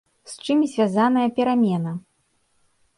[0.31, 1.91] З чым звязаная перамена?